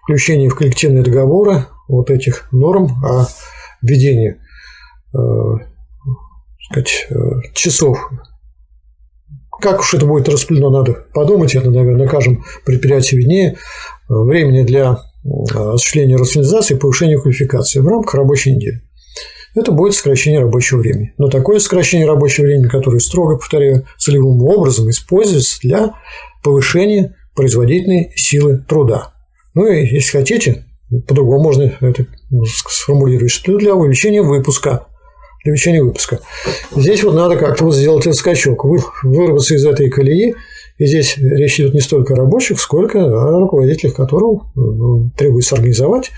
[0.02, 3.26] включения в коллективные договоры вот этих норм о
[3.82, 4.36] введении
[5.14, 5.18] э,
[6.70, 7.14] сказать, э,
[7.54, 7.98] часов.
[9.60, 13.56] Как уж это будет распределено, надо подумать, это, наверное, на каждом предприятии виднее.
[14.08, 18.82] Времени для э, осуществления рационализации и повышения квалификации в рамках рабочей недели.
[19.56, 21.14] Это будет сокращение рабочего времени.
[21.16, 25.94] Но такое сокращение рабочего времени, которое строго, повторяю, целевым образом используется для
[26.44, 29.12] повышения производительной силы труда.
[29.54, 30.64] Ну и, если хотите,
[31.06, 32.06] по-другому можно это
[32.66, 34.86] сформулировать, что для увеличения выпуска.
[35.44, 36.20] Для увеличения выпуска.
[36.74, 38.64] Здесь вот надо как-то вот сделать этот скачок,
[39.02, 40.34] вырваться из этой колеи.
[40.78, 46.10] И здесь речь идет не столько о рабочих, сколько о руководителях, которым ну, требуется организовать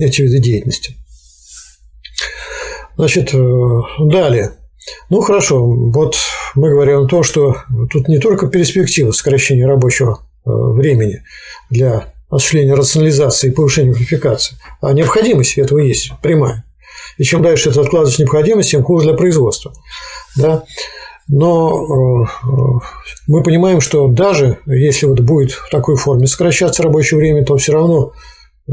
[0.00, 0.94] эти виды деятельности.
[2.96, 4.52] Значит, э, далее.
[5.10, 6.16] Ну хорошо, вот
[6.56, 7.56] мы говорим о том, что
[7.90, 11.22] тут не только перспектива сокращения рабочего э, времени
[11.70, 16.64] для осуществления рационализации и повышения квалификации, а необходимость этого есть прямая.
[17.18, 19.72] И чем дальше это откладывается необходимость, тем хуже для производства.
[20.36, 20.64] Да?
[21.28, 22.26] Но э,
[23.26, 27.72] мы понимаем, что даже если вот будет в такой форме сокращаться рабочее время, то все
[27.72, 28.12] равно
[28.66, 28.72] э,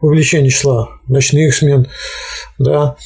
[0.00, 1.86] увеличение числа ночных смен,
[2.58, 2.96] да,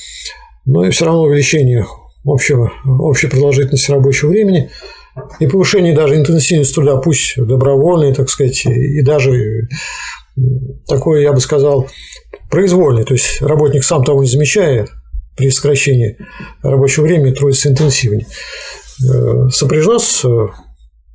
[0.65, 1.87] но и все равно увеличение
[2.25, 4.71] общего, общей продолжительности рабочего времени
[5.41, 9.69] и повышение даже интенсивности труда, пусть добровольной, так сказать, и даже
[10.87, 11.89] такое, я бы сказал,
[12.51, 13.05] произвольное.
[13.05, 14.87] То есть работник сам того не замечая,
[15.37, 16.19] при сокращении
[16.63, 20.25] рабочего времени трудится интенсивнее, э, сопряжено с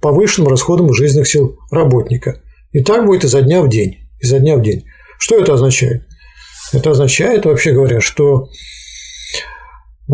[0.02, 2.42] повышенным расходом жизненных сил работника.
[2.72, 4.10] И так будет изо дня в день.
[4.20, 4.86] Изо дня в день.
[5.20, 6.04] Что это означает?
[6.72, 8.48] Это означает, вообще говоря, что
[10.10, 10.14] э,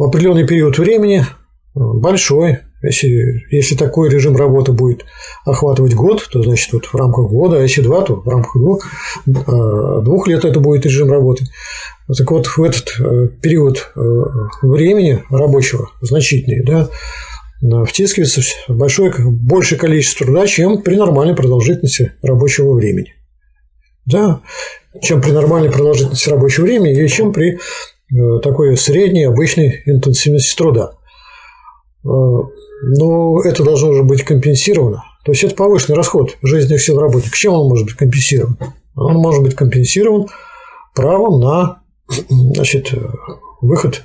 [0.00, 1.24] в определенный период времени, э,
[1.74, 5.04] большой, если, если такой режим работы будет
[5.44, 8.86] охватывать год, то значит вот в рамках года, а если два, то в рамках двух,
[9.26, 9.30] э,
[10.02, 11.44] двух лет это будет режим работы.
[12.16, 13.92] Так вот, в этот э, период
[14.62, 16.88] времени рабочего, значительный, да,
[17.84, 23.12] втискивается большое, большее количество труда, чем при нормальной продолжительности рабочего времени.
[24.06, 24.40] да,
[25.02, 27.58] чем при нормальной продолжительности рабочего времени или чем при
[28.42, 30.92] такой средней обычной интенсивности труда.
[32.04, 32.08] Э,
[32.82, 35.04] но это должно уже быть компенсировано.
[35.24, 37.36] То есть это повышенный расход жизненных сил работника.
[37.36, 38.58] Чем он может быть компенсирован?
[38.96, 40.28] Он может быть компенсирован
[40.94, 41.82] правом на
[42.28, 42.92] значит,
[43.60, 44.02] выход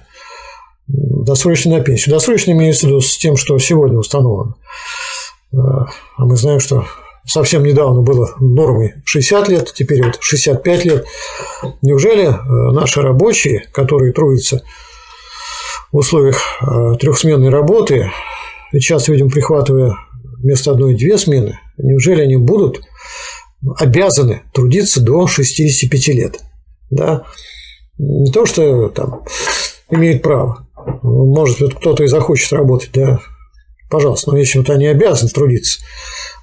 [0.87, 2.13] досрочно на пенсию.
[2.13, 4.55] Досрочно имеется в виду с тем, что сегодня установлено.
[5.53, 6.85] А мы знаем, что
[7.25, 11.05] совсем недавно было нормой 60 лет, теперь вот 65 лет.
[11.81, 14.63] Неужели э, наши рабочие, которые трудятся
[15.91, 18.11] в условиях э, трехсменной работы,
[18.71, 19.95] и часто, видим, прихватывая
[20.37, 22.81] вместо одной две смены, неужели они будут
[23.77, 26.39] обязаны трудиться до 65 лет?
[26.89, 27.25] Да?
[27.97, 29.23] Не то, что там
[29.89, 30.67] имеют право.
[31.01, 33.21] Может, кто-то и захочет работать, да,
[33.95, 35.79] пожалуйста, но если вот они обязаны трудиться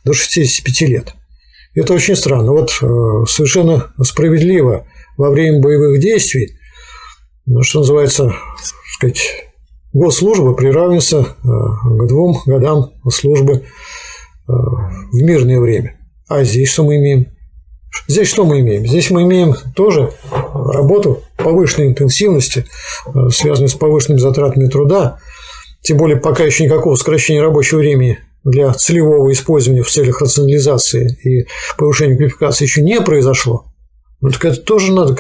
[0.07, 1.15] до 65 лет.
[1.75, 2.53] Это очень странно.
[2.53, 4.87] Вот э, совершенно справедливо
[5.19, 6.57] во время боевых действий,
[7.45, 8.37] ну, что называется, так
[8.95, 9.21] сказать,
[9.93, 13.63] госслужба приравнивается э, к двум годам службы э,
[14.49, 15.99] в мирное время.
[16.29, 17.27] А здесь что мы имеем?
[18.09, 18.87] Здесь что мы имеем?
[18.87, 20.11] Здесь мы имеем тоже
[20.55, 22.65] работу повышенной интенсивности,
[23.29, 25.19] связанную с повышенными затратами труда,
[25.83, 31.47] тем более пока еще никакого сокращения рабочего времени для целевого использования в целях рационализации и
[31.77, 33.67] повышения квалификации еще не произошло,
[34.23, 35.17] ну, так это тоже надо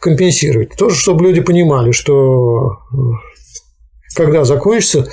[0.00, 0.70] компенсировать.
[0.76, 2.78] Тоже, чтобы люди понимали, что
[4.16, 5.06] когда закончится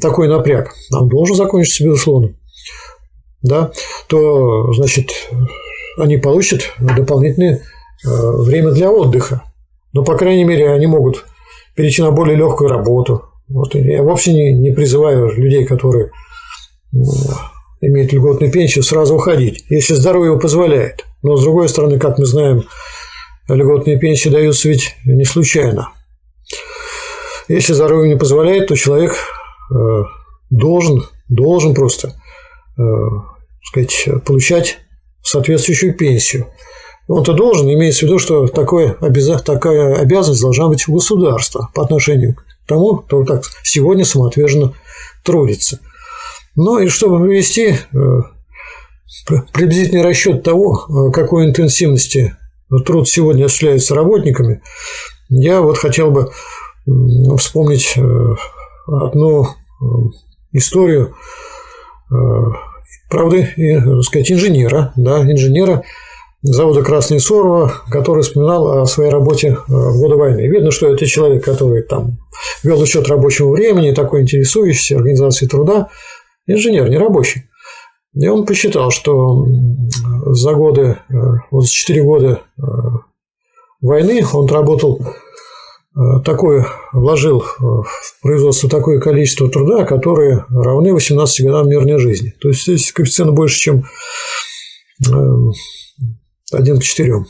[0.00, 2.34] такой напряг, он должен закончиться, безусловно,
[3.42, 3.70] да,
[4.08, 5.12] то, значит,
[5.96, 9.44] они получат дополнительное э, время для отдыха.
[9.92, 11.24] Но, по крайней мере, они могут
[11.76, 16.10] перейти на более легкую работу, вот я вовсе не, не призываю людей, которые
[17.80, 21.04] имеют льготную пенсию, сразу уходить, если здоровье позволяет.
[21.22, 22.64] Но, с другой стороны, как мы знаем,
[23.48, 25.88] льготные пенсии даются ведь не случайно.
[27.48, 29.16] Если здоровье не позволяет, то человек
[29.74, 29.74] э,
[30.50, 32.14] должен, должен просто
[32.78, 32.82] э,
[33.64, 34.78] сказать, получать
[35.22, 36.46] соответствующую пенсию.
[37.08, 38.94] Он-то должен, имеется в виду, что такое,
[39.44, 44.74] такая обязанность должна быть у государства по отношению к тому, кто так сегодня самоотверженно
[45.24, 45.80] трудится.
[46.56, 48.20] Ну и чтобы привести э,
[49.52, 52.36] приблизительный расчет того, э, какой интенсивности
[52.86, 54.62] труд сегодня осуществляется работниками,
[55.28, 56.30] я вот хотел бы
[57.36, 58.34] вспомнить э,
[58.86, 59.48] одну
[60.52, 61.14] историю,
[63.08, 65.84] правда, и, так сказать, инженера, да, инженера,
[66.42, 70.40] завода Красный Сорово, который вспоминал о своей работе э, в годы войны.
[70.48, 72.18] Видно, что это человек, который там
[72.62, 75.88] вел учет рабочего времени, такой интересующийся организацией труда,
[76.46, 77.44] инженер, не рабочий.
[78.14, 79.46] И он посчитал, что
[80.26, 81.14] за годы, э,
[81.50, 82.62] вот за 4 года э,
[83.80, 85.00] войны он работал
[86.24, 92.32] такое, вложил в производство такое количество труда, которое равны 18 годам мирной жизни.
[92.40, 93.84] То есть здесь коэффициент больше, чем
[96.52, 97.26] один к четырем.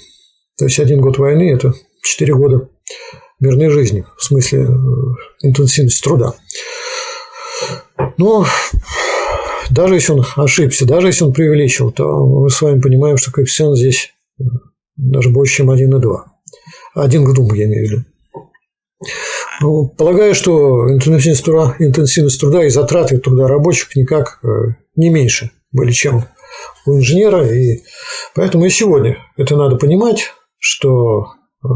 [0.59, 2.69] То есть один год войны– это четыре года
[3.41, 4.67] мирной жизни, в смысле э,
[5.43, 6.35] интенсивности труда.
[8.19, 8.47] Но
[9.71, 13.77] даже если он ошибся, даже если он преувеличил, то мы с вами понимаем, что коэффициент
[13.77, 14.13] здесь
[14.97, 16.17] даже больше, чем 1,2.
[16.95, 18.05] 1 к 2, я имею в виду.
[19.63, 24.49] Ну, полагаю, что интенсивность труда, интенсивность труда и затраты труда рабочих никак э,
[24.97, 26.25] не меньше были, чем
[26.87, 27.47] у инженера.
[27.47, 27.83] И
[28.35, 31.27] поэтому и сегодня это надо понимать, что
[31.65, 31.69] э,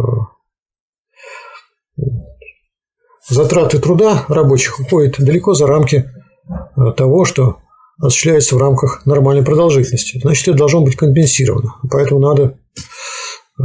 [3.28, 6.10] затраты труда рабочих уходят далеко за рамки
[6.46, 7.58] э, того, что
[7.98, 10.18] осуществляется в рамках нормальной продолжительности.
[10.18, 11.74] Значит, это должно быть компенсировано.
[11.90, 12.58] Поэтому надо,
[13.58, 13.64] э,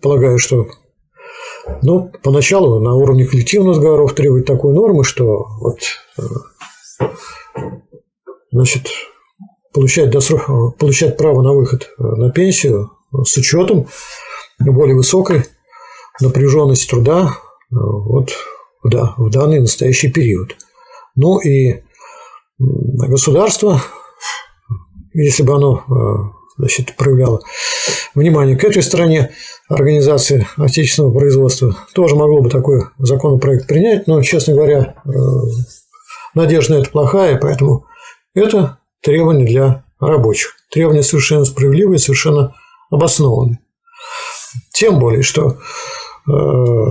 [0.00, 0.66] полагаю, что
[1.82, 5.78] ну, поначалу на уровне коллективных договоров требовать такой нормы, что вот
[8.52, 8.88] значит,
[9.72, 12.92] получать, досрок, получать право на выход э, на пенсию
[13.24, 13.88] с учетом
[14.60, 15.44] более высокой
[16.20, 17.30] напряженности труда э,
[17.70, 18.30] вот,
[18.84, 20.56] да, в данный настоящий период.
[21.16, 21.82] Ну и
[22.58, 23.80] государство,
[25.14, 27.40] если бы оно э, значит, проявляло
[28.14, 29.32] внимание к этой стороне
[29.68, 34.96] организации отечественного производства, тоже могло бы такой законопроект принять, но, честно говоря,
[36.34, 37.86] надежда на это плохая, поэтому
[38.34, 40.54] это требования для рабочих.
[40.70, 42.54] Требования совершенно справедливые, совершенно
[42.90, 43.58] обоснованные.
[44.72, 45.58] Тем более, что
[46.28, 46.86] э,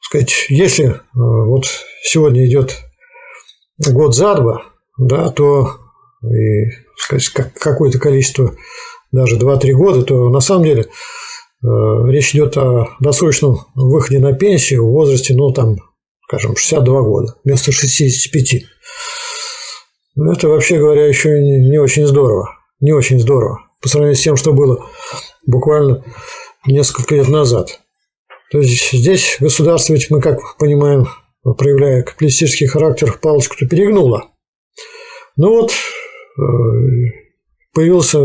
[0.00, 1.66] сказать, если э, вот
[2.02, 2.78] сегодня идет
[3.78, 4.62] год за два,
[4.96, 5.78] да, то
[6.22, 8.54] и сказать, как, какое-то количество
[9.12, 10.86] даже 2-3 года, то на самом деле
[11.62, 15.76] речь идет о досрочном выходе на пенсию в возрасте, ну, там,
[16.26, 18.64] скажем, 62 года вместо 65.
[20.20, 22.48] Ну, это, вообще говоря, еще не очень здорово.
[22.80, 23.60] Не очень здорово.
[23.80, 24.84] По сравнению с тем, что было
[25.46, 26.04] буквально
[26.66, 27.80] несколько лет назад.
[28.50, 31.06] То есть здесь государство, ведь мы, как понимаем,
[31.56, 34.32] проявляя капиталистический характер, палочку-то перегнуло.
[35.36, 36.42] Ну вот, э,
[37.72, 38.18] появился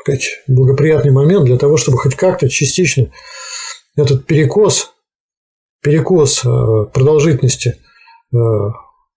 [0.00, 3.10] сказать, благоприятный момент для того, чтобы хоть как-то частично
[3.96, 4.92] этот перекос,
[5.82, 7.74] перекос э, продолжительности
[8.32, 8.36] э,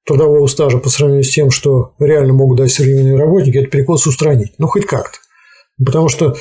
[0.06, 4.54] трудового стажа по сравнению с тем, что реально могут дать современные работники, этот перекос устранить.
[4.58, 5.18] Ну, хоть как-то.
[5.84, 6.36] Потому что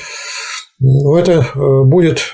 [0.79, 2.33] ну, это будет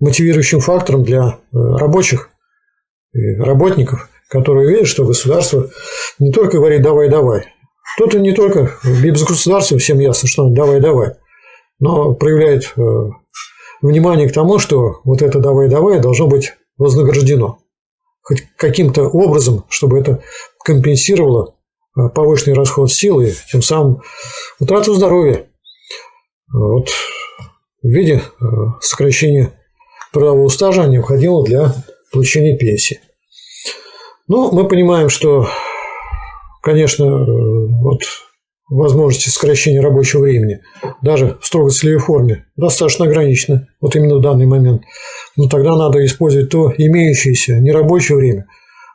[0.00, 2.30] мотивирующим фактором для рабочих
[3.12, 5.68] работников, которые видят, что государство
[6.18, 7.46] не только говорит «давай, давай».
[7.98, 11.14] Тут не только без государства всем ясно, что «давай, давай»,
[11.80, 12.80] но проявляет э,
[13.82, 17.58] внимание к тому, что вот это «давай, давай» должно быть вознаграждено.
[18.28, 20.22] Хоть каким-то образом, чтобы это
[20.62, 21.54] компенсировало
[21.96, 24.02] э, повышенный расход сил и тем самым
[24.60, 25.46] утрату здоровья.
[26.52, 26.90] Вот
[27.82, 28.44] в виде э,
[28.82, 29.54] сокращения
[30.12, 31.74] трудового стажа необходимого для
[32.12, 33.00] получения пенсии.
[34.26, 35.48] Ну, мы понимаем, что,
[36.62, 37.06] конечно,
[37.80, 38.02] вот
[38.68, 40.60] возможности сокращения рабочего времени,
[41.02, 44.82] даже в строго целевой форме, достаточно ограничены, вот именно в данный момент.
[45.36, 48.46] Но тогда надо использовать то имеющееся нерабочее время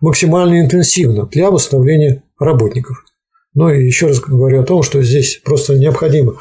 [0.01, 3.03] максимально интенсивно для восстановления работников.
[3.55, 6.35] Ну и еще раз говорю о том, что здесь просто необходимо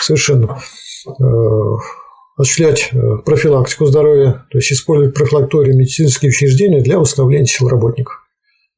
[0.00, 0.58] совершенно
[1.06, 1.22] э,
[2.36, 8.23] осуществлять э, профилактику здоровья, то есть использовать профилакторию медицинские учреждения для восстановления сил работников.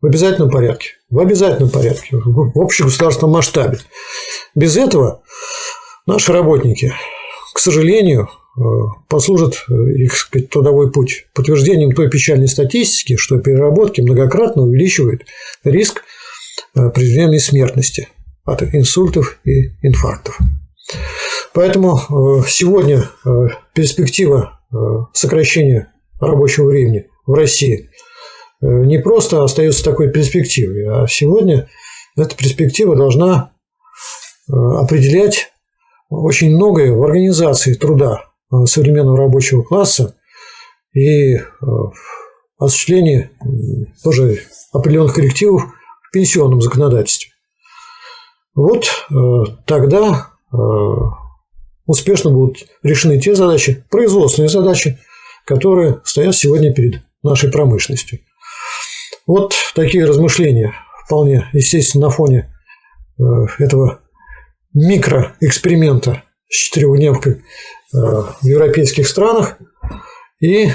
[0.01, 0.91] В обязательном порядке.
[1.11, 2.17] В обязательном порядке.
[2.17, 3.79] В общегосударственном масштабе.
[4.55, 5.23] Без этого
[6.07, 6.93] наши работники,
[7.55, 8.61] к сожалению, э,
[9.09, 15.23] послужат э, их сказать, трудовой путь подтверждением той печальной статистики, что переработки многократно увеличивают
[15.65, 16.03] риск
[16.73, 18.09] преждевременной смертности
[18.45, 20.39] от инсультов и инфарктов.
[21.53, 23.31] Поэтому э, сегодня э,
[23.75, 24.77] перспектива э,
[25.13, 27.91] сокращения рабочего времени в России
[28.61, 31.69] не просто остается такой перспективой, а сегодня
[32.17, 33.53] эта перспектива должна
[34.49, 35.53] определять
[36.09, 38.25] очень многое в организации труда
[38.65, 40.17] современного рабочего класса
[40.95, 41.37] и
[42.59, 43.31] осуществлении
[44.03, 44.41] тоже
[44.73, 45.65] определенных коррективов
[46.09, 47.33] в пенсионном законодательстве.
[48.55, 48.87] Вот
[49.67, 50.31] тогда
[51.85, 54.99] успешно будут решены те задачи, производственные задачи,
[55.45, 58.21] которые стоят сегодня перед нашей промышленностью.
[59.27, 60.73] Вот такие размышления
[61.05, 62.55] вполне естественно на фоне
[63.19, 63.23] э,
[63.59, 64.01] этого
[64.73, 67.39] микроэксперимента с четырехдневкой э,
[67.93, 69.59] в европейских странах
[70.41, 70.71] и э,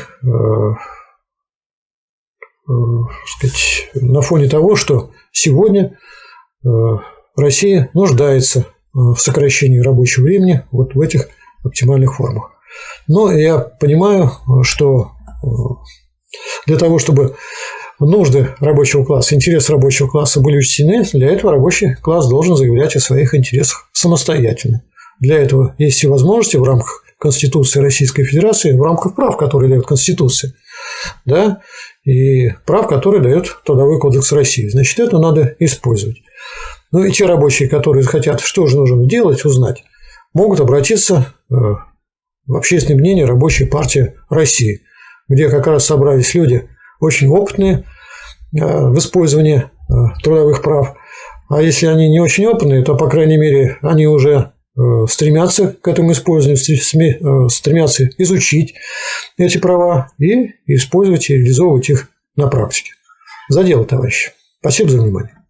[3.25, 5.97] сказать, на фоне того, что сегодня
[7.35, 11.27] Россия нуждается в сокращении рабочего времени вот в этих
[11.63, 12.51] оптимальных формах.
[13.07, 14.31] Но я понимаю,
[14.63, 15.11] что
[16.65, 17.35] для того, чтобы
[18.05, 22.99] нужды рабочего класса, интересы рабочего класса были учтены, для этого рабочий класс должен заявлять о
[22.99, 24.83] своих интересах самостоятельно.
[25.19, 29.85] Для этого есть все возможности в рамках Конституции Российской Федерации, в рамках прав, которые дает
[29.85, 30.53] Конституция,
[31.25, 31.61] да,
[32.03, 34.67] и прав, которые дает Трудовой кодекс России.
[34.67, 36.17] Значит, это надо использовать.
[36.91, 39.83] Ну и те рабочие, которые захотят, что же нужно делать, узнать,
[40.33, 44.81] могут обратиться э, в общественное мнение Рабочей партии России,
[45.29, 46.67] где как раз собрались люди
[47.01, 47.83] очень опытные
[48.57, 49.93] э, в использовании э,
[50.23, 50.95] трудовых прав.
[51.49, 54.53] А если они не очень опытные, то, по крайней мере, они уже
[55.09, 58.75] стремятся к этому использованию, стремятся изучить
[59.37, 62.93] эти права и использовать и реализовывать их на практике.
[63.49, 64.31] За дело, товарищи.
[64.61, 65.40] Спасибо за внимание.